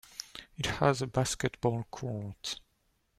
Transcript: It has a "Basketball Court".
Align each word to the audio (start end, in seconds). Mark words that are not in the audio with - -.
It 0.57 0.65
has 0.65 1.03
a 1.03 1.05
"Basketball 1.05 1.83
Court". 1.91 2.59